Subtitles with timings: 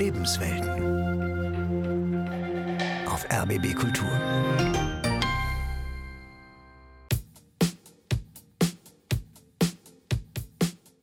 [0.00, 0.80] Lebenswelten.
[3.06, 4.08] Auf RBB Kultur.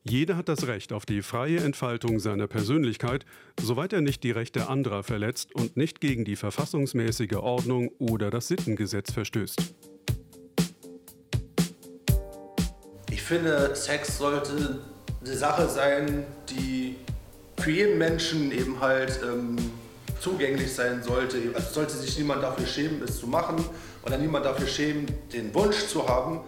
[0.04, 3.24] Jeder hat das Recht auf die freie Entfaltung seiner Persönlichkeit,
[3.62, 8.48] soweit er nicht die Rechte anderer verletzt und nicht gegen die verfassungsmäßige Ordnung oder das
[8.48, 9.62] Sittengesetz verstößt.
[13.12, 14.80] Ich finde, Sex sollte
[15.24, 16.96] eine Sache sein, die
[17.68, 19.58] für jeden Menschen eben halt ähm,
[20.22, 21.38] zugänglich sein sollte.
[21.54, 23.58] Also sollte sich niemand dafür schämen, es zu machen
[24.06, 26.40] oder niemand dafür schämen, den Wunsch zu haben.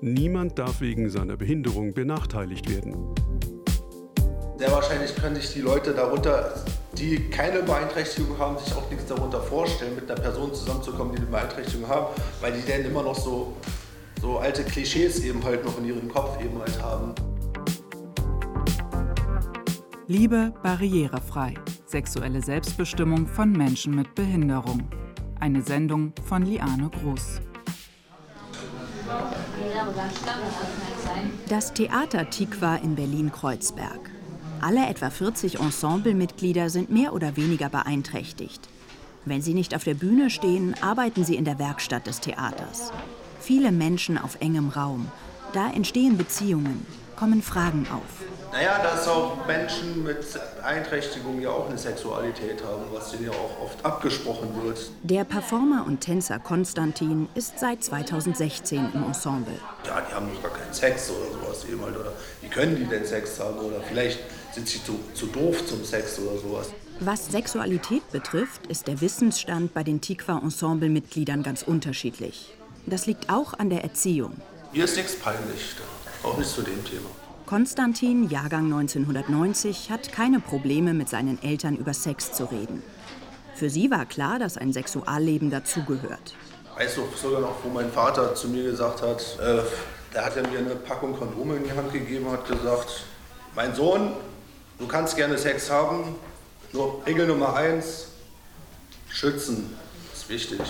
[0.00, 3.14] Niemand darf wegen seiner Behinderung benachteiligt werden.
[4.56, 6.54] Sehr wahrscheinlich können sich die Leute darunter,
[6.96, 11.26] die keine Beeinträchtigung haben, sich auch nichts darunter vorstellen, mit einer Person zusammenzukommen, die eine
[11.26, 12.06] Beeinträchtigung haben,
[12.40, 13.52] weil die dann immer noch so,
[14.22, 17.14] so alte Klischees eben halt noch in ihrem Kopf eben halt haben.
[20.08, 21.54] Liebe barrierefrei.
[21.84, 24.88] Sexuelle Selbstbestimmung von Menschen mit Behinderung.
[25.40, 27.40] Eine Sendung von Liane Groß.
[31.48, 34.10] Das Theater Tikva in Berlin-Kreuzberg.
[34.60, 38.68] Alle etwa 40 Ensemblemitglieder sind mehr oder weniger beeinträchtigt.
[39.24, 42.92] Wenn sie nicht auf der Bühne stehen, arbeiten sie in der Werkstatt des Theaters.
[43.40, 45.08] Viele Menschen auf engem Raum.
[45.52, 48.26] Da entstehen Beziehungen, kommen Fragen auf.
[48.52, 50.24] Naja, dass auch Menschen mit
[50.56, 54.90] Beeinträchtigungen ja auch eine Sexualität haben, was denen ja auch oft abgesprochen wird.
[55.02, 59.54] Der Performer und Tänzer Konstantin ist seit 2016 im Ensemble.
[59.86, 61.96] Ja, die haben doch gar keinen Sex oder sowas eben halt.
[61.96, 63.58] Oder wie können die denn Sex haben?
[63.58, 64.20] Oder vielleicht
[64.52, 66.68] sind sie zu, zu doof zum Sex oder sowas.
[67.00, 72.54] Was Sexualität betrifft, ist der Wissensstand bei den Tikva-Ensemble-Mitgliedern ganz unterschiedlich.
[72.86, 74.40] Das liegt auch an der Erziehung.
[74.72, 75.74] Hier ist nichts peinlich,
[76.22, 77.08] auch nicht zu dem Thema.
[77.46, 82.82] Konstantin, Jahrgang 1990, hat keine Probleme, mit seinen Eltern über Sex zu reden.
[83.54, 86.34] Für sie war klar, dass ein Sexualleben dazugehört.
[86.76, 89.62] Weißt du sogar noch, wo mein Vater zu mir gesagt hat, äh,
[90.12, 93.04] da hat er mir eine Packung Kondome in die Hand gegeben und hat gesagt,
[93.54, 94.12] mein Sohn,
[94.78, 96.16] du kannst gerne Sex haben,
[96.72, 98.08] nur Regel Nummer eins,
[99.08, 99.74] schützen
[100.12, 100.60] ist wichtig.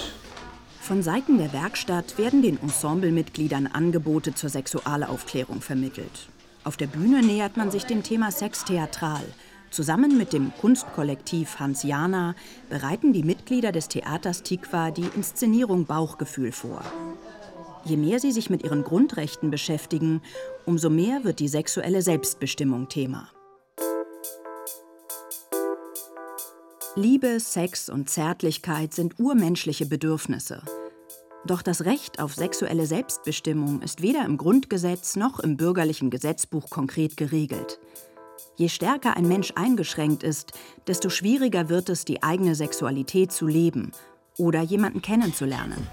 [0.87, 6.29] Von Seiten der Werkstatt werden den Ensemblemitgliedern Angebote zur Sexualaufklärung vermittelt.
[6.63, 9.25] Auf der Bühne nähert man sich dem Thema Sex theatral.
[9.73, 12.37] Zusammen mit dem Kunstkollektiv Hans Jana
[12.71, 16.83] bereiten die Mitglieder des Theaters Tikva die Inszenierung Bauchgefühl vor.
[17.85, 20.23] Je mehr sie sich mit ihren Grundrechten beschäftigen,
[20.67, 23.29] umso mehr wird die sexuelle Selbstbestimmung Thema.
[26.95, 30.63] Liebe, Sex und Zärtlichkeit sind urmenschliche Bedürfnisse.
[31.47, 37.17] Doch das Recht auf sexuelle Selbstbestimmung ist weder im Grundgesetz noch im bürgerlichen Gesetzbuch konkret
[37.17, 37.79] geregelt.
[38.57, 40.53] Je stärker ein Mensch eingeschränkt ist,
[40.89, 43.93] desto schwieriger wird es, die eigene Sexualität zu leben
[44.39, 45.87] oder jemanden kennenzulernen.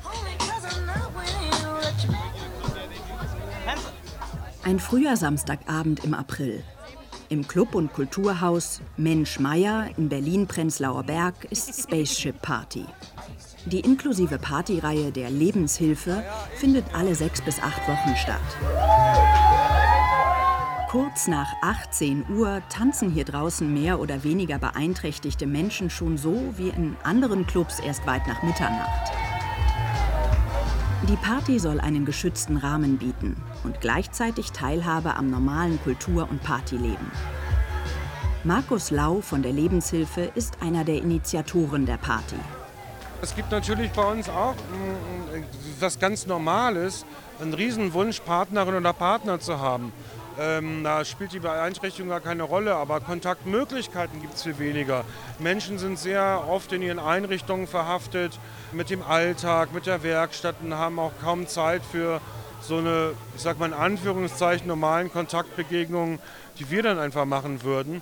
[4.63, 6.63] Ein früher Samstagabend im April.
[7.29, 12.85] Im Club- und Kulturhaus Mensch Meier in Berlin-Prenzlauer Berg ist Spaceship Party.
[13.65, 16.23] Die inklusive Partyreihe der Lebenshilfe
[16.55, 18.41] findet alle sechs bis acht Wochen statt.
[20.89, 26.69] Kurz nach 18 Uhr tanzen hier draußen mehr oder weniger beeinträchtigte Menschen schon so wie
[26.69, 29.11] in anderen Clubs erst weit nach Mitternacht.
[31.09, 37.11] Die Party soll einen geschützten Rahmen bieten und gleichzeitig Teilhabe am normalen Kultur- und Partyleben.
[38.43, 42.35] Markus Lau von der Lebenshilfe ist einer der Initiatoren der Party.
[43.23, 45.43] Es gibt natürlich bei uns auch mm, mm,
[45.79, 47.05] was ganz Normales,
[47.39, 49.93] einen Riesenwunsch, Partnerin oder Partner zu haben.
[50.37, 55.05] Ähm, da spielt die Beeinträchtigung gar keine Rolle, aber Kontaktmöglichkeiten gibt es viel weniger.
[55.39, 58.37] Menschen sind sehr oft in ihren Einrichtungen verhaftet
[58.73, 62.19] mit dem Alltag, mit der Werkstatt und haben auch kaum Zeit für
[62.59, 66.19] so eine, ich sag mal in Anführungszeichen, normalen Kontaktbegegnungen,
[66.59, 68.01] die wir dann einfach machen würden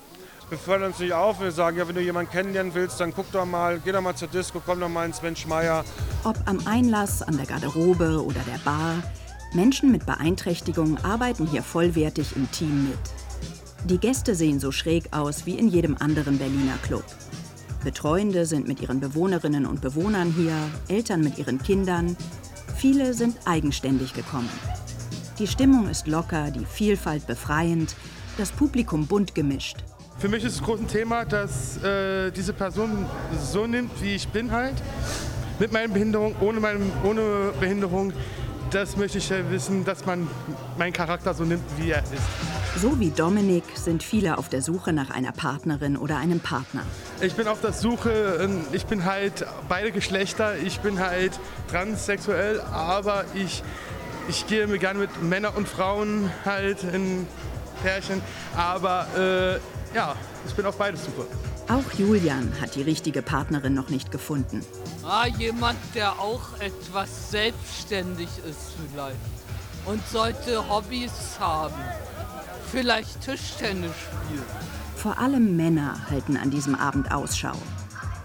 [0.51, 1.39] wir fördern uns nicht auf.
[1.39, 4.15] Wir sagen, ja, wenn du jemanden kennenlernen willst, dann guck doch mal, geh doch mal
[4.15, 5.86] zur Disco, komm doch mal ins Mensch Meier.
[6.25, 9.01] Ob am Einlass, an der Garderobe oder der Bar,
[9.53, 13.89] Menschen mit Beeinträchtigungen arbeiten hier vollwertig im Team mit.
[13.89, 17.06] Die Gäste sehen so schräg aus wie in jedem anderen Berliner Club.
[17.83, 20.56] Betreuende sind mit ihren Bewohnerinnen und Bewohnern hier,
[20.89, 22.18] Eltern mit ihren Kindern.
[22.75, 24.50] Viele sind eigenständig gekommen.
[25.39, 27.95] Die Stimmung ist locker, die Vielfalt befreiend,
[28.38, 29.77] das Publikum bunt gemischt.
[30.21, 33.07] Für mich ist es groß ein Thema, dass äh, diese Person
[33.41, 34.75] so nimmt, wie ich bin halt.
[35.57, 38.13] Mit meiner Behinderung, ohne, meine, ohne Behinderung.
[38.69, 40.27] Das möchte ich ja wissen, dass man
[40.77, 42.21] meinen Charakter so nimmt, wie er ist.
[42.79, 46.83] So wie Dominik sind viele auf der Suche nach einer Partnerin oder einem Partner.
[47.19, 51.31] Ich bin auf der Suche, ähm, ich bin halt beide Geschlechter, ich bin halt
[51.71, 53.63] transsexuell, aber ich,
[54.29, 57.25] ich gehe mir gerne mit Männern und Frauen halt in
[57.81, 58.21] Pärchen.
[58.56, 60.15] Aber äh, ja,
[60.47, 61.27] ich bin auf beide Suche.
[61.67, 64.65] Auch Julian hat die richtige Partnerin noch nicht gefunden.
[65.03, 69.15] Ah, jemand, der auch etwas selbstständig ist vielleicht
[69.85, 71.75] und sollte Hobbys haben.
[72.71, 74.43] Vielleicht Tischtennis spielen.
[74.95, 77.55] Vor allem Männer halten an diesem Abend Ausschau.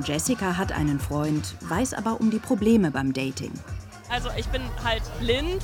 [0.04, 3.52] Jessica hat einen Freund, weiß aber um die Probleme beim Dating.
[4.10, 5.62] Also ich bin halt blind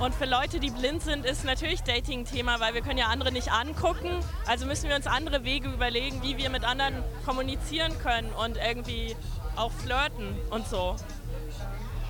[0.00, 3.06] und für Leute, die blind sind, ist natürlich Dating ein Thema, weil wir können ja
[3.06, 4.10] andere nicht angucken.
[4.46, 9.14] Also müssen wir uns andere Wege überlegen, wie wir mit anderen kommunizieren können und irgendwie
[9.56, 10.96] auch flirten und so.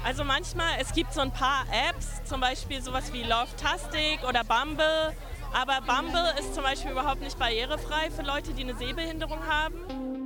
[0.04, 5.14] Also manchmal, es gibt so ein paar Apps, zum Beispiel sowas wie Love-Tastic oder Bumble.
[5.52, 10.19] Aber Bumble ist zum Beispiel überhaupt nicht barrierefrei für Leute, die eine Sehbehinderung haben.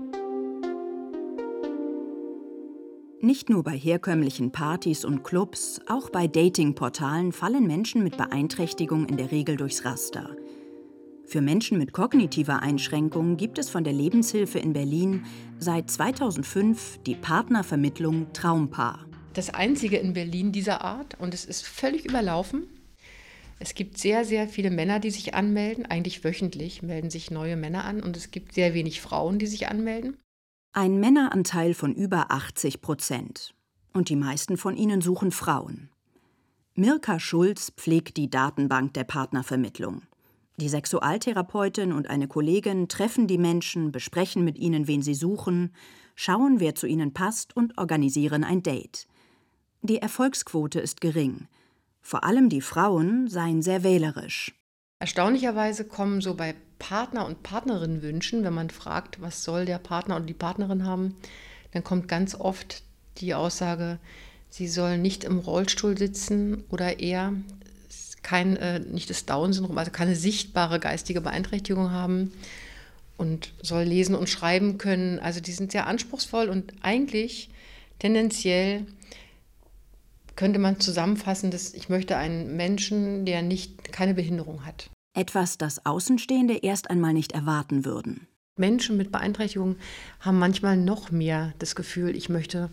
[3.25, 9.17] Nicht nur bei herkömmlichen Partys und Clubs, auch bei Datingportalen fallen Menschen mit Beeinträchtigung in
[9.17, 10.37] der Regel durchs Raster.
[11.25, 15.25] Für Menschen mit kognitiver Einschränkung gibt es von der Lebenshilfe in Berlin
[15.59, 22.05] seit 2005 die Partnervermittlung Traumpaar das einzige in Berlin dieser Art und es ist völlig
[22.05, 22.69] überlaufen.
[23.59, 25.87] Es gibt sehr, sehr viele Männer, die sich anmelden.
[25.87, 29.69] Eigentlich wöchentlich melden sich neue Männer an und es gibt sehr wenig Frauen, die sich
[29.69, 30.17] anmelden.
[30.77, 33.55] Ein Männeranteil von über 80 Prozent.
[33.93, 35.89] Und die meisten von ihnen suchen Frauen.
[36.75, 40.03] Mirka Schulz pflegt die Datenbank der Partnervermittlung.
[40.57, 45.73] Die Sexualtherapeutin und eine Kollegin treffen die Menschen, besprechen mit ihnen, wen sie suchen,
[46.17, 49.07] schauen, wer zu ihnen passt und organisieren ein Date.
[49.83, 51.47] Die Erfolgsquote ist gering.
[52.01, 54.53] Vor allem die Frauen seien sehr wählerisch.
[54.99, 60.27] Erstaunlicherweise kommen so bei Partner- und Partnerinnenwünschen, wenn man fragt, was soll der Partner oder
[60.27, 61.17] die Partnerin haben,
[61.73, 62.83] dann kommt ganz oft
[63.19, 63.99] die Aussage,
[64.51, 67.33] sie soll nicht im Rollstuhl sitzen oder eher
[68.23, 72.33] kein, äh, nicht das Down-Syndrom, also keine sichtbare geistige Beeinträchtigung haben
[73.17, 75.21] und soll lesen und schreiben können.
[75.21, 77.51] Also die sind sehr anspruchsvoll und eigentlich
[77.99, 78.87] tendenziell
[80.37, 84.91] könnte man zusammenfassen, dass ich möchte einen Menschen, der nicht keine Behinderung hat.
[85.17, 88.27] Etwas, das Außenstehende erst einmal nicht erwarten würden.
[88.57, 89.77] Menschen mit Beeinträchtigungen
[90.21, 92.71] haben manchmal noch mehr das Gefühl, ich möchte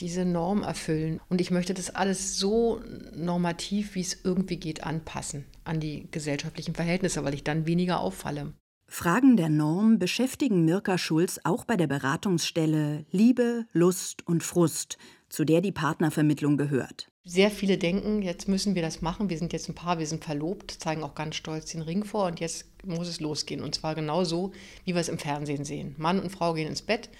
[0.00, 2.82] diese Norm erfüllen und ich möchte das alles so
[3.14, 8.52] normativ, wie es irgendwie geht, anpassen an die gesellschaftlichen Verhältnisse, weil ich dann weniger auffalle.
[8.88, 14.96] Fragen der Norm beschäftigen Mirka Schulz auch bei der Beratungsstelle Liebe, Lust und Frust
[15.28, 17.08] zu der die Partnervermittlung gehört.
[17.24, 20.24] Sehr viele denken, jetzt müssen wir das machen, wir sind jetzt ein Paar, wir sind
[20.24, 23.62] verlobt, zeigen auch ganz stolz den Ring vor und jetzt muss es losgehen.
[23.62, 24.52] Und zwar genau so,
[24.84, 25.96] wie wir es im Fernsehen sehen.
[25.98, 27.10] Mann und Frau gehen ins Bett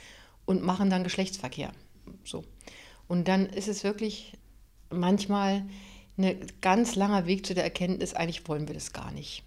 [0.44, 1.72] und machen dann Geschlechtsverkehr.
[2.24, 2.44] So.
[3.08, 4.34] Und dann ist es wirklich
[4.90, 5.64] manchmal
[6.16, 9.42] ein ganz langer Weg zu der Erkenntnis, eigentlich wollen wir das gar nicht.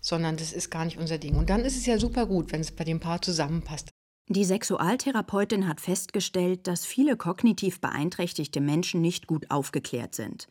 [0.00, 1.36] Sondern das ist gar nicht unser Ding.
[1.36, 3.90] Und dann ist es ja super gut, wenn es bei dem Paar zusammenpasst.
[4.32, 10.46] Die Sexualtherapeutin hat festgestellt, dass viele kognitiv beeinträchtigte Menschen nicht gut aufgeklärt sind.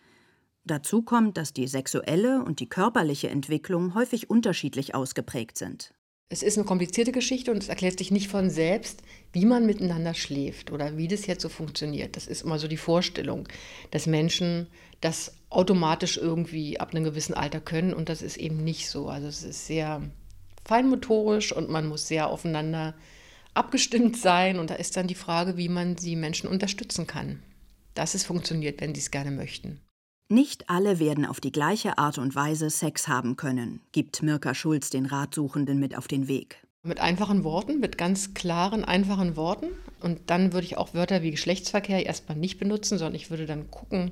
[0.65, 5.93] Dazu kommt, dass die sexuelle und die körperliche Entwicklung häufig unterschiedlich ausgeprägt sind.
[6.27, 10.13] Es ist eine komplizierte Geschichte und es erklärt sich nicht von selbst, wie man miteinander
[10.13, 12.17] schläft oder wie das jetzt so funktioniert.
[12.17, 13.47] Das ist immer so die Vorstellung,
[13.91, 14.67] dass Menschen
[14.99, 19.07] das automatisch irgendwie ab einem gewissen Alter können und das ist eben nicht so.
[19.07, 20.01] Also es ist sehr
[20.65, 22.93] feinmotorisch und man muss sehr aufeinander
[23.53, 24.59] abgestimmt sein.
[24.59, 27.41] Und da ist dann die Frage, wie man die Menschen unterstützen kann,
[27.93, 29.81] dass es funktioniert, wenn sie es gerne möchten.
[30.31, 34.91] Nicht alle werden auf die gleiche Art und Weise Sex haben können, gibt Mirka Schulz
[34.91, 36.57] den Ratsuchenden mit auf den Weg.
[36.83, 39.69] Mit einfachen Worten, mit ganz klaren, einfachen Worten.
[40.01, 43.71] Und dann würde ich auch Wörter wie Geschlechtsverkehr erstmal nicht benutzen, sondern ich würde dann
[43.71, 44.11] gucken,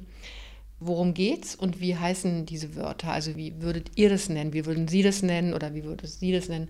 [0.79, 3.11] worum geht's und wie heißen diese Wörter?
[3.11, 4.53] Also wie würdet ihr das nennen?
[4.53, 6.69] Wie würden Sie das nennen oder wie würde Sie das nennen?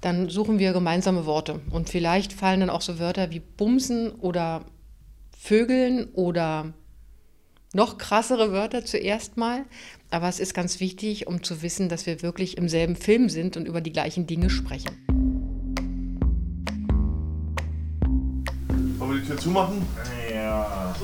[0.00, 1.60] Dann suchen wir gemeinsame Worte.
[1.70, 4.64] Und vielleicht fallen dann auch so Wörter wie Bumsen oder
[5.36, 6.72] Vögeln oder
[7.74, 9.64] noch krassere Wörter zuerst mal.
[10.10, 13.56] Aber es ist ganz wichtig, um zu wissen, dass wir wirklich im selben Film sind
[13.56, 14.90] und über die gleichen Dinge sprechen.
[18.98, 19.82] Wollen wir die Tür zumachen?
[20.32, 20.94] Ja.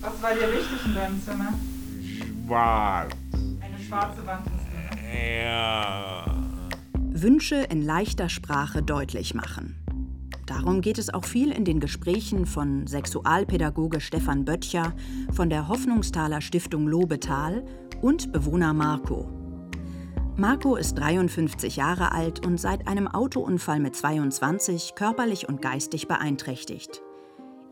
[0.00, 1.54] Was war dir wichtig in deinem Zimmer?
[2.46, 3.12] Schwarz.
[3.60, 6.29] Eine schwarze Wand ist Ja.
[7.22, 9.76] Wünsche in leichter Sprache deutlich machen.
[10.46, 14.94] Darum geht es auch viel in den Gesprächen von Sexualpädagoge Stefan Böttcher
[15.32, 17.64] von der Hoffnungstaler Stiftung Lobetal
[18.00, 19.28] und Bewohner Marco.
[20.36, 27.02] Marco ist 53 Jahre alt und seit einem Autounfall mit 22 körperlich und geistig beeinträchtigt.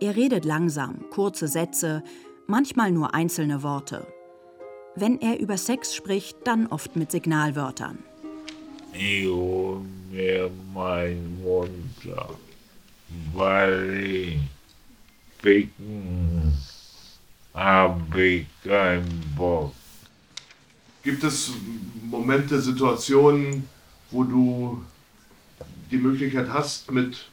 [0.00, 2.02] Er redet langsam, kurze Sätze,
[2.46, 4.06] manchmal nur einzelne Worte.
[4.94, 7.98] Wenn er über Sex spricht, dann oft mit Signalwörtern.
[8.98, 12.30] Mir mein Mutter,
[13.32, 14.38] weil ich
[15.40, 16.52] ficken
[17.54, 19.72] hab ich keinen Bock.
[21.04, 21.52] Gibt es
[22.02, 23.68] Momente, Situationen,
[24.10, 24.84] wo du
[25.90, 27.26] die Möglichkeit hast, mit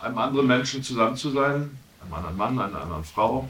[0.00, 1.78] einem anderen Menschen zusammen zu sein?
[2.02, 3.46] Einem anderen Mann, einer anderen Frau?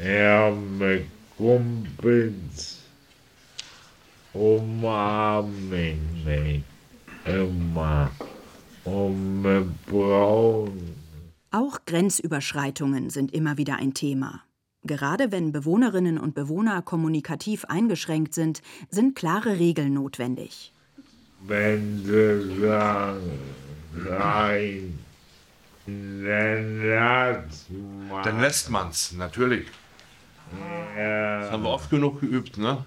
[0.00, 2.77] Ja, mit Kumpels
[4.38, 6.62] umarmen mich
[7.24, 8.10] immer
[9.86, 10.94] Frauen.
[11.50, 14.42] Auch Grenzüberschreitungen sind immer wieder ein Thema.
[14.84, 20.72] Gerade wenn Bewohnerinnen und Bewohner kommunikativ eingeschränkt sind, sind klare Regeln notwendig.
[21.46, 23.38] Wenn sie sagen,
[24.08, 24.98] nein,
[25.86, 27.66] dann lass
[28.08, 28.22] mal.
[28.22, 29.66] Dann lässt man's, natürlich.
[30.96, 31.40] Ja.
[31.40, 32.84] Das haben wir oft genug geübt, ne?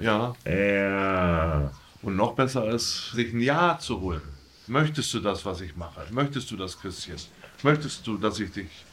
[0.00, 0.34] Ja.
[0.46, 1.70] Ja.
[2.02, 4.22] Und noch besser ist, sich ein Ja zu holen.
[4.66, 6.06] Möchtest du das, was ich mache?
[6.10, 7.16] Möchtest du das Küsschen?
[7.62, 8.84] Möchtest du, dass ich dich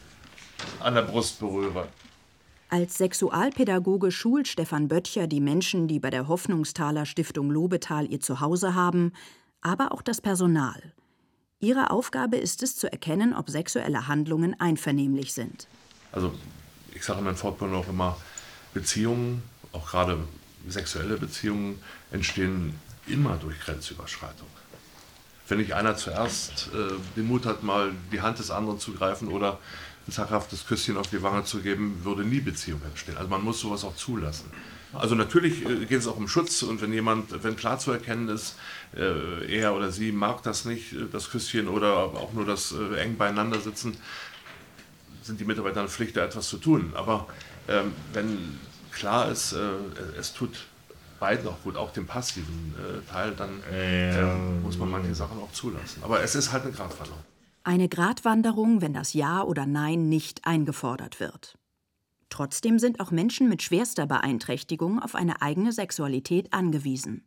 [0.79, 1.87] an der Brust berühre?
[2.69, 8.75] Als Sexualpädagoge schult Stefan Böttcher die Menschen, die bei der Hoffnungstaler Stiftung Lobetal ihr Zuhause
[8.75, 9.13] haben,
[9.61, 10.81] aber auch das Personal.
[11.59, 15.67] Ihre Aufgabe ist es zu erkennen, ob sexuelle Handlungen einvernehmlich sind.
[16.11, 16.33] Also
[16.93, 18.17] ich sage in meinen Fortbildungen auch immer,
[18.73, 20.17] Beziehungen, auch gerade
[20.67, 21.79] sexuelle Beziehungen,
[22.11, 22.73] entstehen
[23.07, 24.47] immer durch Grenzüberschreitung.
[25.47, 29.29] Wenn nicht einer zuerst äh, den Mut hat, mal die Hand des anderen zu greifen
[29.29, 29.59] oder
[30.07, 33.17] ein zaghaftes Küsschen auf die Wange zu geben, würde nie Beziehung entstehen.
[33.17, 34.51] Also man muss sowas auch zulassen.
[34.93, 38.29] Also natürlich äh, geht es auch um Schutz und wenn jemand, wenn klar zu erkennen
[38.29, 38.55] ist,
[38.95, 43.17] äh, er oder sie mag das nicht, äh, das Küsschen oder auch nur das eng
[43.17, 43.97] beieinander sitzen,
[45.21, 46.93] sind die Mitarbeiter in der Pflicht, da etwas zu tun.
[46.95, 47.27] Aber
[47.67, 48.59] ähm, wenn
[48.97, 49.57] klar ist, äh,
[50.19, 50.67] es tut
[51.19, 55.51] beiden auch gut, auch dem passiven äh, Teil, dann ähm, muss man manche Sachen auch
[55.51, 56.03] zulassen.
[56.03, 57.23] Aber es ist halt eine Gratwanderung.
[57.63, 61.57] Eine Gratwanderung, wenn das Ja oder Nein nicht eingefordert wird.
[62.29, 67.25] Trotzdem sind auch Menschen mit schwerster Beeinträchtigung auf eine eigene Sexualität angewiesen.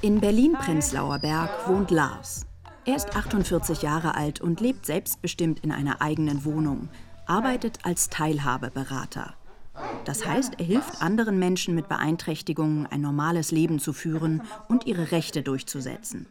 [0.00, 2.46] In Berlin-Prenzlauer Berg wohnt Lars.
[2.84, 6.88] Er ist 48 Jahre alt und lebt selbstbestimmt in einer eigenen Wohnung,
[7.26, 9.34] arbeitet als Teilhabeberater.
[10.04, 15.10] Das heißt, er hilft anderen Menschen mit Beeinträchtigungen, ein normales Leben zu führen und ihre
[15.10, 16.26] Rechte durchzusetzen.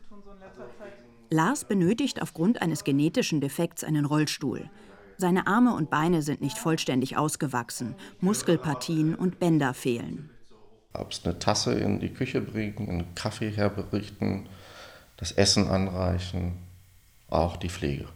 [1.29, 4.69] Lars benötigt aufgrund eines genetischen Defekts einen Rollstuhl.
[5.17, 10.29] Seine Arme und Beine sind nicht vollständig ausgewachsen, Muskelpartien und Bänder fehlen.
[10.93, 14.47] Ob es eine Tasse in die Küche bringen, einen Kaffee herberichten,
[15.17, 16.53] das Essen anreichen,
[17.29, 18.07] auch die Pflege.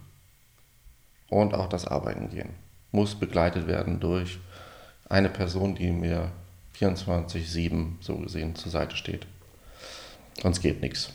[1.30, 2.50] Und auch das Arbeiten gehen.
[2.92, 4.40] Muss begleitet werden durch
[5.08, 6.32] eine Person, die mir
[6.80, 9.28] 24-7 so gesehen zur Seite steht.
[10.42, 11.12] Sonst geht nichts.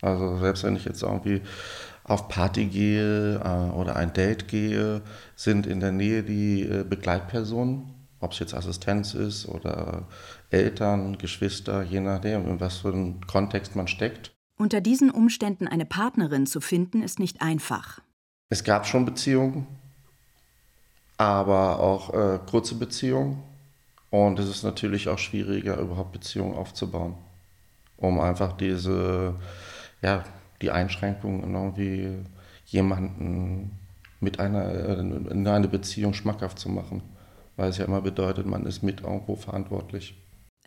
[0.00, 1.42] Also selbst wenn ich jetzt irgendwie
[2.04, 5.02] auf Party gehe äh, oder ein Date gehe,
[5.34, 10.04] sind in der Nähe die äh, Begleitpersonen, ob es jetzt Assistenz ist oder
[10.50, 14.32] Eltern, Geschwister, je nachdem, in was für einen Kontext man steckt.
[14.58, 18.00] Unter diesen Umständen eine Partnerin zu finden, ist nicht einfach.
[18.48, 19.66] Es gab schon Beziehungen,
[21.18, 23.42] aber auch äh, kurze Beziehungen.
[24.10, 27.14] Und es ist natürlich auch schwieriger, überhaupt Beziehungen aufzubauen,
[27.96, 29.34] um einfach diese,
[30.00, 30.24] ja,
[30.62, 32.24] die Einschränkungen irgendwie
[32.66, 33.72] jemanden
[34.20, 37.02] mit einer, in eine Beziehung schmackhaft zu machen.
[37.56, 40.14] Weil es ja immer bedeutet, man ist mit irgendwo verantwortlich.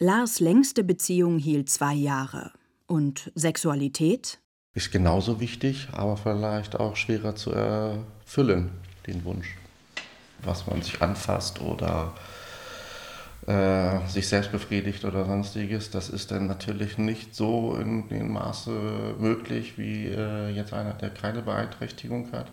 [0.01, 2.51] Lars längste Beziehung hielt zwei Jahre.
[2.87, 4.39] Und Sexualität?
[4.73, 8.71] Ist genauso wichtig, aber vielleicht auch schwerer zu erfüllen,
[9.07, 9.57] den Wunsch.
[10.41, 12.13] Was man sich anfasst oder
[13.45, 19.15] äh, sich selbst befriedigt oder sonstiges, das ist dann natürlich nicht so in dem Maße
[19.19, 22.49] möglich wie äh, jetzt einer, der keine Beeinträchtigung hat.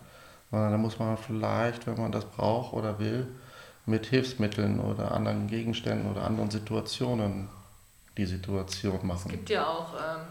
[0.50, 3.28] Sondern da muss man vielleicht, wenn man das braucht oder will,
[3.86, 7.48] mit Hilfsmitteln oder anderen Gegenständen oder anderen Situationen
[8.16, 9.26] die Situation machen.
[9.26, 10.22] Es gibt ja auch ähm,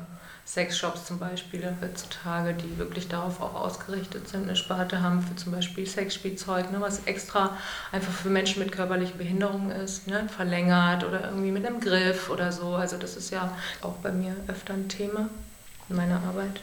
[0.46, 5.52] Sexshops zum Beispiel heutzutage, die wirklich darauf auch ausgerichtet sind, eine Sparte haben für zum
[5.52, 7.58] Beispiel Sexspielzeug, ne, was extra
[7.92, 12.52] einfach für Menschen mit körperlichen Behinderungen ist, ne, verlängert oder irgendwie mit einem Griff oder
[12.52, 12.76] so.
[12.76, 15.30] Also das ist ja auch bei mir öfter ein Thema
[15.90, 16.62] in meiner Arbeit.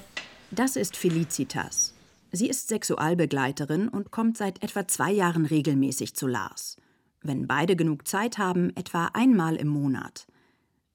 [0.51, 1.95] Das ist Felicitas.
[2.35, 6.79] Sie ist Sexualbegleiterin und kommt seit etwa zwei Jahren regelmäßig zu Lars.
[7.21, 10.27] Wenn beide genug Zeit haben, etwa einmal im Monat.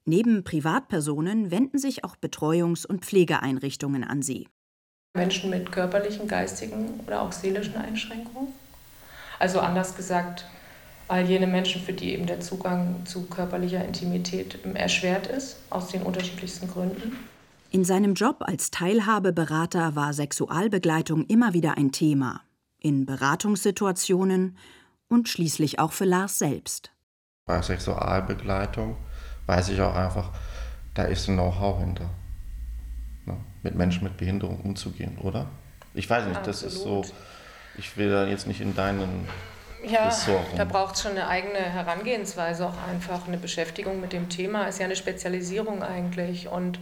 [0.04, 4.48] Neben Privatpersonen wenden sich auch Betreuungs- und Pflegeeinrichtungen an sie.
[5.14, 8.54] Menschen mit körperlichen, geistigen oder auch seelischen Einschränkungen.
[9.38, 10.46] Also anders gesagt,
[11.08, 16.02] all jene Menschen, für die eben der Zugang zu körperlicher Intimität erschwert ist, aus den
[16.02, 17.16] unterschiedlichsten Gründen.
[17.70, 22.42] In seinem Job als Teilhabeberater war Sexualbegleitung immer wieder ein Thema.
[22.80, 24.58] In Beratungssituationen
[25.10, 26.92] und schließlich auch für Lars selbst.
[27.46, 28.96] Bei Sexualbegleitung
[29.48, 30.32] weiß ich auch einfach,
[30.94, 32.10] da ist ein Know-how hinter.
[33.26, 33.36] Ne?
[33.64, 35.48] Mit Menschen mit Behinderung umzugehen, oder?
[35.94, 37.04] Ich weiß nicht, das ist so,
[37.78, 39.28] ich will da jetzt nicht in deinen
[39.86, 40.12] ja,
[40.58, 44.80] da braucht es schon eine eigene Herangehensweise, auch einfach eine Beschäftigung mit dem Thema, ist
[44.80, 46.48] ja eine Spezialisierung eigentlich.
[46.48, 46.80] Und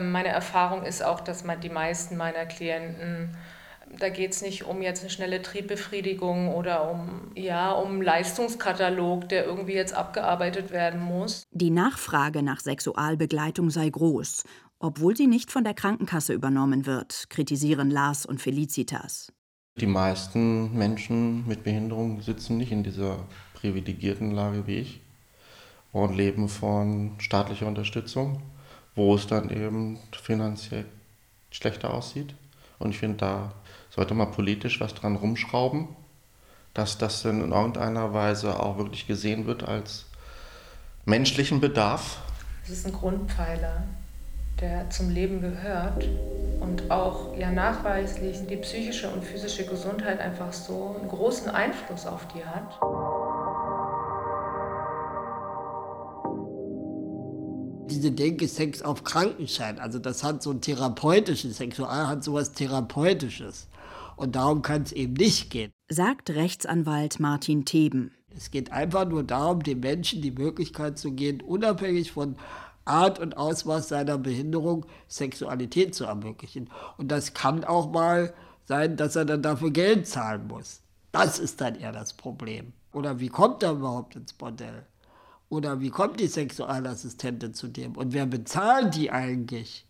[0.00, 3.36] meine Erfahrung ist auch, dass man die meisten meiner Klienten
[3.98, 9.28] da geht es nicht um jetzt eine schnelle Triebbefriedigung oder um, ja, um einen Leistungskatalog,
[9.28, 11.42] der irgendwie jetzt abgearbeitet werden muss.
[11.50, 14.44] Die Nachfrage nach Sexualbegleitung sei groß,
[14.78, 19.32] obwohl sie nicht von der Krankenkasse übernommen wird, kritisieren Lars und Felicitas.
[19.76, 23.18] Die meisten Menschen mit Behinderung sitzen nicht in dieser
[23.54, 25.00] privilegierten Lage wie ich
[25.92, 28.42] und leben von staatlicher Unterstützung,
[28.94, 30.84] wo es dann eben finanziell
[31.50, 32.34] schlechter aussieht.
[32.78, 33.52] Und ich finde, da
[33.90, 35.88] sollte man politisch was dran rumschrauben,
[36.74, 40.06] dass das in irgendeiner Weise auch wirklich gesehen wird als
[41.04, 42.18] menschlichen Bedarf.
[42.64, 43.82] Es ist ein Grundpfeiler,
[44.60, 46.06] der zum Leben gehört
[46.60, 52.26] und auch ja nachweislich die psychische und physische Gesundheit einfach so einen großen Einfluss auf
[52.28, 52.78] die hat.
[58.00, 59.78] Diese Denke Sex auf Krankenschein.
[59.78, 63.68] Also das hat so ein therapeutisches, Sexual hat sowas Therapeutisches.
[64.16, 65.70] Und darum kann es eben nicht gehen.
[65.90, 68.12] Sagt Rechtsanwalt Martin Theben.
[68.34, 72.36] Es geht einfach nur darum, den Menschen die Möglichkeit zu geben, unabhängig von
[72.86, 76.70] Art und Ausmaß seiner Behinderung Sexualität zu ermöglichen.
[76.96, 78.32] Und das kann auch mal
[78.64, 80.80] sein, dass er dann dafür Geld zahlen muss.
[81.12, 82.72] Das ist dann eher das Problem.
[82.94, 84.86] Oder wie kommt er überhaupt ins Bordell?
[85.50, 87.96] Oder wie kommt die Sexualassistentin zu dem?
[87.96, 89.84] Und wer bezahlt die eigentlich?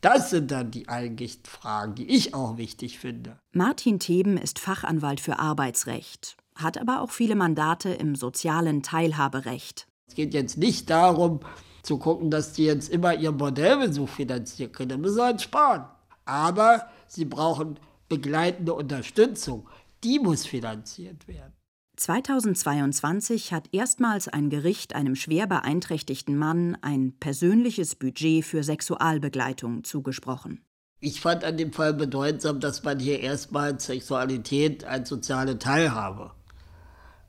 [0.00, 3.38] Das sind dann die eigentlichen Fragen, die ich auch wichtig finde.
[3.52, 9.88] Martin Theben ist Fachanwalt für Arbeitsrecht, hat aber auch viele Mandate im sozialen Teilhaberecht.
[10.06, 11.40] Es geht jetzt nicht darum,
[11.82, 14.90] zu gucken, dass die jetzt immer ihr Bordellbesuch finanzieren können.
[14.90, 15.84] Da müssen sie halt sparen.
[16.24, 19.68] Aber sie brauchen begleitende Unterstützung.
[20.04, 21.52] Die muss finanziert werden.
[22.00, 30.62] 2022 hat erstmals ein Gericht einem schwer beeinträchtigten Mann ein persönliches Budget für Sexualbegleitung zugesprochen.
[31.00, 36.30] Ich fand an dem Fall bedeutsam, dass man hier erstmals Sexualität als soziale Teilhabe,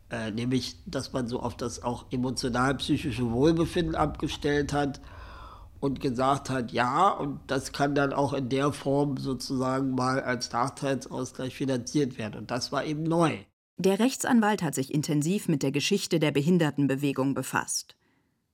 [0.09, 5.01] äh, nämlich dass man so auf das auch emotional-psychische Wohlbefinden abgestellt hat
[5.81, 10.49] und gesagt hat, ja, und das kann dann auch in der Form sozusagen mal als
[10.53, 12.39] Nachteilsausgleich finanziert werden.
[12.39, 13.37] Und das war eben neu.
[13.81, 17.95] Der Rechtsanwalt hat sich intensiv mit der Geschichte der Behindertenbewegung befasst.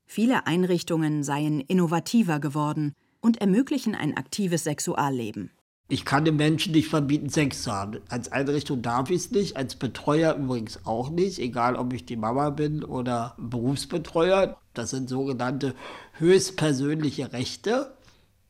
[0.05, 5.51] Viele Einrichtungen seien innovativer geworden und ermöglichen ein aktives Sexualleben.
[5.89, 7.99] Ich kann den Menschen nicht verbieten, Sex zu haben.
[8.07, 12.15] Als Einrichtung darf ich es nicht, als Betreuer übrigens auch nicht, egal ob ich die
[12.15, 14.55] Mama bin oder Berufsbetreuer.
[14.73, 15.75] Das sind sogenannte
[16.13, 17.97] höchstpersönliche Rechte.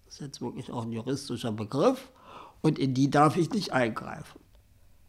[0.05, 2.11] Das ist jetzt wirklich auch ein juristischer Begriff.
[2.61, 4.39] Und in die darf ich nicht eingreifen.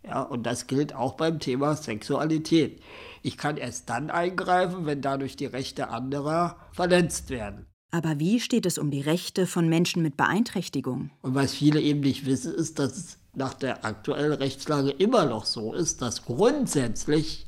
[0.04, 2.80] Ja, und das gilt auch beim Thema Sexualität.
[3.22, 7.66] Ich kann erst dann eingreifen, wenn dadurch die Rechte anderer verletzt werden.
[7.90, 11.10] Aber wie steht es um die Rechte von Menschen mit Beeinträchtigung?
[11.22, 15.46] Und was viele eben nicht wissen, ist, dass es nach der aktuellen Rechtslage immer noch
[15.46, 17.46] so ist, dass grundsätzlich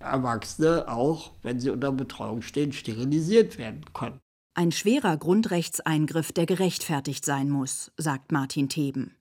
[0.00, 4.18] Erwachsene, auch wenn sie unter Betreuung stehen, sterilisiert werden können.
[4.54, 9.14] Ein schwerer Grundrechtseingriff, der gerechtfertigt sein muss, sagt Martin Theben.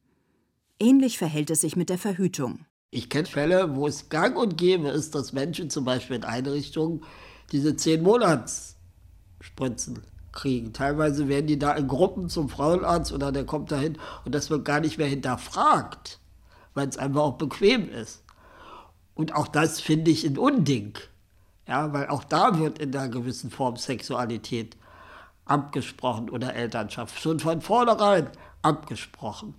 [0.80, 2.66] Ähnlich verhält es sich mit der Verhütung.
[2.92, 7.04] Ich kenne Fälle, wo es gang und gäbe ist, dass Menschen zum Beispiel in Einrichtungen
[7.52, 8.78] diese 10 Monats
[9.42, 10.74] Spritzen kriegen.
[10.74, 14.64] Teilweise werden die da in Gruppen zum Frauenarzt oder der kommt dahin und das wird
[14.64, 16.20] gar nicht mehr hinterfragt,
[16.74, 18.24] weil es einfach auch bequem ist.
[19.16, 20.94] Und auch das finde ich ein Unding.
[21.68, 24.78] Ja, weil auch da wird in einer gewissen Form Sexualität
[25.46, 27.20] abgesprochen oder Elternschaft.
[27.20, 28.30] Schon von vornherein
[28.62, 29.56] abgesprochen.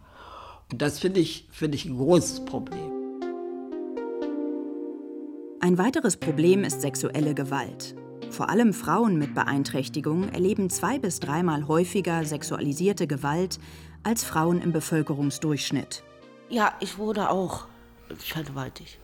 [0.72, 2.92] Und das finde ich, find ich ein großes Problem.
[5.60, 7.94] Ein weiteres Problem ist sexuelle Gewalt.
[8.30, 13.58] Vor allem Frauen mit Beeinträchtigung erleben zwei bis dreimal häufiger sexualisierte Gewalt
[14.04, 16.02] als Frauen im Bevölkerungsdurchschnitt.
[16.48, 17.66] Ja, ich wurde auch
[18.18, 18.98] vergewaltigt.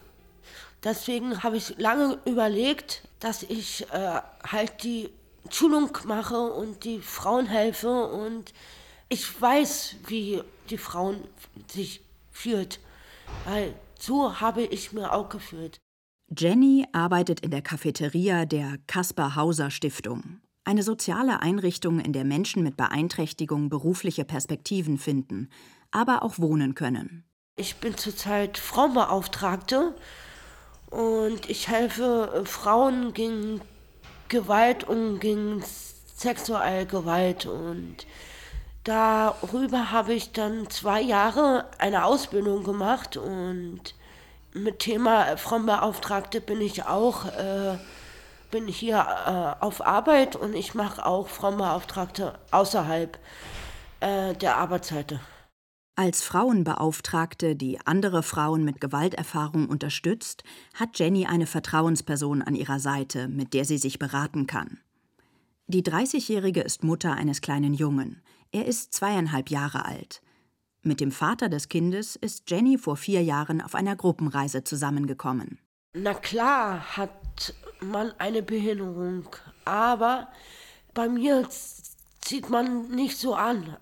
[0.84, 5.10] Deswegen habe ich lange überlegt, dass ich äh, halt die
[5.50, 8.52] Schulung mache und die Frauen helfe und
[9.08, 11.24] ich weiß, wie die Frauen
[11.68, 12.80] sich fühlt,
[13.44, 15.78] weil so habe ich mir auch gefühlt.
[16.36, 22.62] Jenny arbeitet in der Cafeteria der Kaspar Hauser Stiftung, eine soziale Einrichtung, in der Menschen
[22.62, 25.48] mit Beeinträchtigung berufliche Perspektiven finden,
[25.92, 27.24] aber auch wohnen können.
[27.54, 29.94] Ich bin zurzeit Frauenbeauftragte
[30.90, 33.60] und ich helfe Frauen gegen
[34.28, 35.62] Gewalt und gegen
[36.16, 38.06] Sexualgewalt und
[38.86, 43.80] darüber habe ich dann zwei Jahre eine Ausbildung gemacht und
[44.54, 47.76] mit Thema Frauenbeauftragte bin ich auch äh,
[48.50, 48.96] bin hier
[49.26, 53.18] äh, auf Arbeit und ich mache auch Frauenbeauftragte außerhalb
[54.00, 55.20] äh, der Arbeitszeiten.
[55.96, 60.44] Als Frauenbeauftragte, die andere Frauen mit Gewalterfahrung unterstützt,
[60.74, 64.78] hat Jenny eine Vertrauensperson an ihrer Seite, mit der sie sich beraten kann.
[65.68, 68.22] Die 30-Jährige ist Mutter eines kleinen Jungen.
[68.56, 70.22] Er ist zweieinhalb Jahre alt.
[70.80, 75.58] Mit dem Vater des Kindes ist Jenny vor vier Jahren auf einer Gruppenreise zusammengekommen.
[75.92, 79.28] Na klar hat man eine Behinderung,
[79.66, 80.28] aber
[80.94, 81.46] bei mir
[82.24, 83.76] sieht man nicht so an.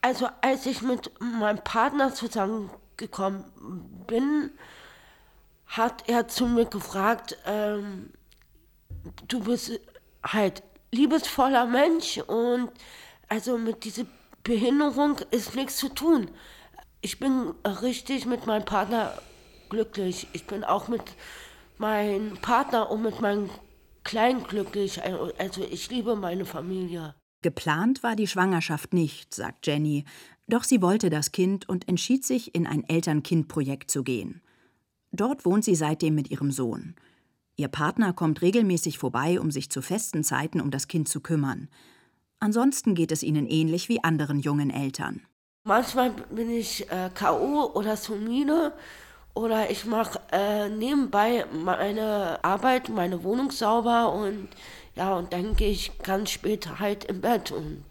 [0.00, 3.44] Also als ich mit meinem Partner zusammengekommen
[4.08, 4.50] bin,
[5.68, 8.10] hat er zu mir gefragt, ähm,
[9.28, 9.78] du bist
[10.24, 12.72] halt liebesvoller Mensch und
[13.28, 14.04] also mit dieser
[14.42, 16.30] Behinderung ist nichts zu tun.
[17.00, 19.12] Ich bin richtig mit meinem Partner
[19.68, 20.28] glücklich.
[20.32, 21.02] Ich bin auch mit
[21.78, 23.50] meinem Partner und mit meinem
[24.04, 25.00] Kleinen glücklich.
[25.38, 27.14] Also ich liebe meine Familie.
[27.42, 30.04] Geplant war die Schwangerschaft nicht, sagt Jenny,
[30.48, 34.42] doch sie wollte das Kind und entschied sich, in ein Eltern-Kind-Projekt zu gehen.
[35.12, 36.94] Dort wohnt sie seitdem mit ihrem Sohn.
[37.56, 41.68] Ihr Partner kommt regelmäßig vorbei, um sich zu festen Zeiten um das Kind zu kümmern.
[42.40, 45.22] Ansonsten geht es ihnen ähnlich wie anderen jungen Eltern.
[45.64, 47.72] Manchmal bin ich äh, K.O.
[47.74, 48.72] oder Sumine
[49.34, 54.48] oder ich mache äh, nebenbei meine Arbeit, meine Wohnung sauber und
[54.94, 57.84] ja, und dann gehe ich ganz spät halt im Bett und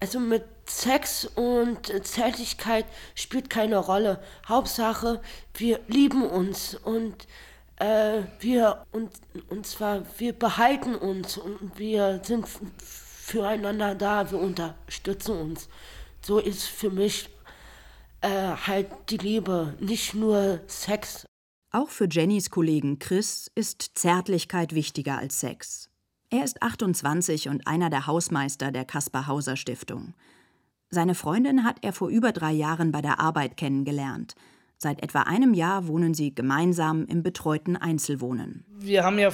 [0.00, 4.20] also mit Sex und Zärtlichkeit spielt keine Rolle.
[4.48, 5.20] Hauptsache,
[5.54, 7.26] wir lieben uns und
[7.76, 9.10] äh, wir und,
[9.50, 12.46] und zwar wir behalten uns und wir sind
[13.28, 15.68] füreinander da, wir unterstützen uns.
[16.22, 17.28] So ist für mich
[18.22, 21.26] äh, halt die Liebe, nicht nur Sex.
[21.70, 25.90] Auch für Jennys Kollegen Chris ist Zärtlichkeit wichtiger als Sex.
[26.30, 30.14] Er ist 28 und einer der Hausmeister der Kaspar Hauser Stiftung.
[30.90, 34.34] Seine Freundin hat er vor über drei Jahren bei der Arbeit kennengelernt.
[34.80, 38.64] Seit etwa einem Jahr wohnen sie gemeinsam im betreuten Einzelwohnen.
[38.78, 39.30] Wir haben ja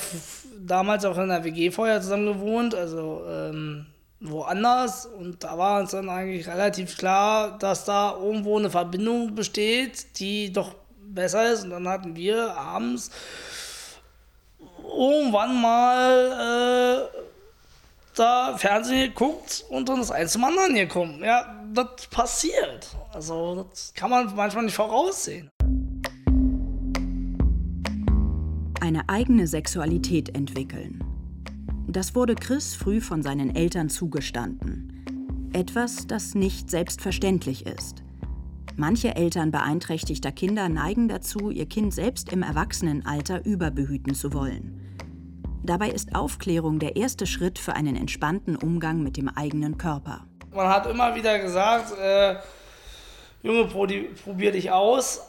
[0.58, 3.84] damals auch in der WG vorher zusammen gewohnt, also ähm,
[4.20, 5.04] woanders.
[5.04, 10.50] Und da war uns dann eigentlich relativ klar, dass da irgendwo eine Verbindung besteht, die
[10.50, 11.64] doch besser ist.
[11.64, 13.10] Und dann hatten wir abends
[14.82, 16.93] irgendwann mal äh,
[18.18, 21.22] da Fernsehen geguckt und dann ist eins zum anderen gekommen.
[21.22, 22.88] Ja, das passiert.
[23.12, 25.50] Also, das kann man manchmal nicht voraussehen.
[28.80, 31.02] Eine eigene Sexualität entwickeln.
[31.88, 35.50] Das wurde Chris früh von seinen Eltern zugestanden.
[35.52, 38.02] Etwas, das nicht selbstverständlich ist.
[38.76, 44.83] Manche Eltern beeinträchtigter Kinder neigen dazu, ihr Kind selbst im Erwachsenenalter überbehüten zu wollen.
[45.64, 50.26] Dabei ist Aufklärung der erste Schritt für einen entspannten Umgang mit dem eigenen Körper.
[50.52, 52.36] Man hat immer wieder gesagt, äh,
[53.42, 55.22] Junge, probier dich aus.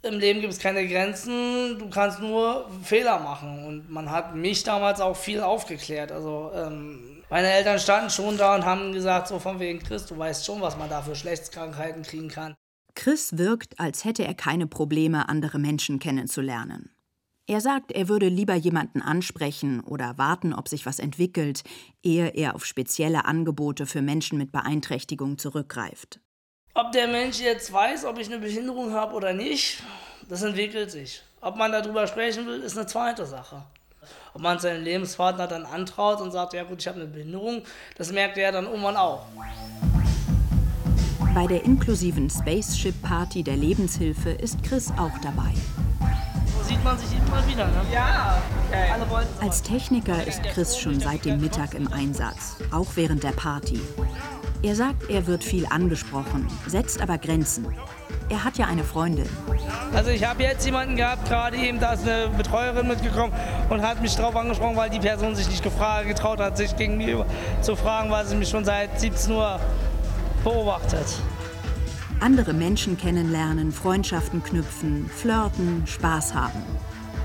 [0.00, 3.66] Im Leben gibt es keine Grenzen, du kannst nur Fehler machen.
[3.66, 6.10] Und man hat mich damals auch viel aufgeklärt.
[6.10, 10.16] Also ähm, meine Eltern standen schon da und haben gesagt, so von wegen Chris, du
[10.16, 12.54] weißt schon, was man da für Schlechtskrankheiten kriegen kann.
[12.94, 16.95] Chris wirkt, als hätte er keine Probleme, andere Menschen kennenzulernen.
[17.48, 21.62] Er sagt, er würde lieber jemanden ansprechen oder warten, ob sich was entwickelt,
[22.02, 26.18] ehe er auf spezielle Angebote für Menschen mit Beeinträchtigung zurückgreift.
[26.74, 29.80] Ob der Mensch jetzt weiß, ob ich eine Behinderung habe oder nicht,
[30.28, 31.22] das entwickelt sich.
[31.40, 33.62] Ob man darüber sprechen will, ist eine zweite Sache.
[34.34, 37.62] Ob man seinen Lebenspartner dann antraut und sagt, ja gut, ich habe eine Behinderung,
[37.96, 39.24] das merkt er dann irgendwann auch.
[41.32, 45.54] Bei der inklusiven Spaceship Party der Lebenshilfe ist Chris auch dabei.
[46.66, 47.80] Sieht man sich immer wieder, ne?
[47.92, 48.90] Ja, okay.
[49.40, 53.80] Als Techniker ist Chris schon seit dem Mittag im Einsatz, auch während der Party.
[54.64, 57.68] Er sagt, er wird viel angesprochen, setzt aber Grenzen.
[58.28, 59.28] Er hat ja eine Freundin.
[59.94, 63.32] Also ich habe jetzt jemanden gehabt, gerade eben, da ist eine Betreuerin mitgekommen
[63.70, 66.96] und hat mich darauf angesprochen, weil die Person sich nicht gefragt, getraut hat, sich gegen
[66.96, 67.14] mich
[67.60, 69.60] zu fragen, weil sie mich schon seit 17 Uhr
[70.42, 71.06] beobachtet.
[72.20, 76.62] Andere Menschen kennenlernen, Freundschaften knüpfen, flirten, Spaß haben.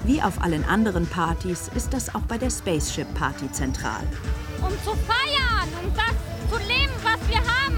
[0.04, 4.04] Wie auf allen anderen Partys ist das auch bei der Spaceship Party zentral.
[4.62, 7.78] Um zu feiern, um das zu leben, was wir haben.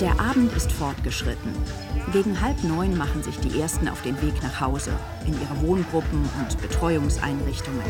[0.00, 1.52] Der Abend ist fortgeschritten.
[2.12, 4.92] Gegen halb neun machen sich die Ersten auf den Weg nach Hause,
[5.26, 7.82] in ihre Wohngruppen und Betreuungseinrichtungen.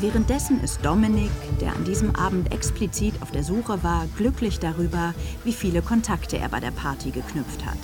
[0.00, 5.12] Währenddessen ist Dominik, der an diesem Abend explizit auf der Suche war, glücklich darüber,
[5.44, 7.76] wie viele Kontakte er bei der Party geknüpft hat.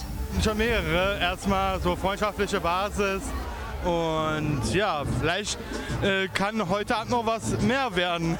[0.43, 1.19] Schon mehrere.
[1.21, 3.23] Erstmal so freundschaftliche Basis.
[3.85, 5.59] Und ja, vielleicht
[6.03, 8.39] äh, kann heute Abend noch was mehr werden.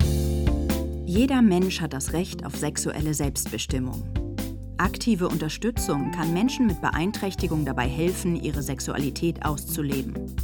[1.04, 4.02] Jeder Mensch hat das Recht auf sexuelle Selbstbestimmung.
[4.78, 10.36] Aktive Unterstützung kann Menschen mit Beeinträchtigung dabei helfen, ihre Sexualität auszuleben.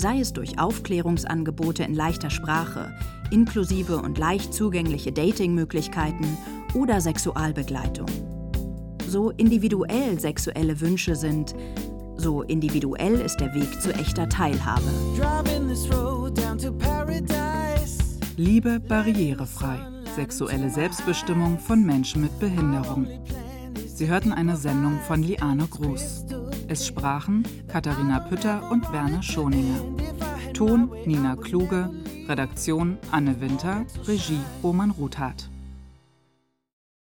[0.00, 2.90] Sei es durch Aufklärungsangebote in leichter Sprache,
[3.30, 6.38] inklusive und leicht zugängliche Datingmöglichkeiten
[6.72, 8.06] oder Sexualbegleitung.
[9.06, 11.54] So individuell sexuelle Wünsche sind,
[12.16, 14.90] so individuell ist der Weg zu echter Teilhabe.
[18.38, 19.80] Liebe barrierefrei.
[20.16, 23.06] Sexuelle Selbstbestimmung von Menschen mit Behinderung.
[23.86, 26.24] Sie hörten eine Sendung von Liane Groß.
[26.70, 29.80] Es sprachen Katharina Pütter und Werner Schoninger.
[30.54, 31.90] Ton Nina Kluge,
[32.28, 35.50] Redaktion Anne Winter, Regie Roman Ruthardt.